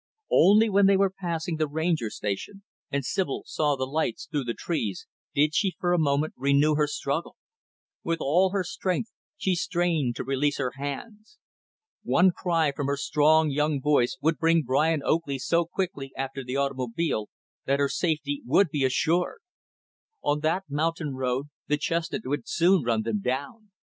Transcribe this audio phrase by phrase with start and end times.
[0.31, 4.55] Only when they were passing the Ranger Station and Sibyl saw the lights through the
[4.55, 7.35] trees, did she, for a moment, renew her struggle.
[8.03, 11.37] With all her strength she strained to release her hands.
[12.01, 16.57] One cry from her strong, young voice would bring Brian Oakley so quickly after the
[16.57, 17.29] automobile
[17.65, 19.41] that her safety would be assured.
[20.23, 23.69] On that mountain road, the chestnut would soon run them down.